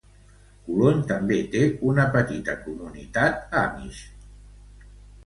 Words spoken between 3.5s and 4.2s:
Amish.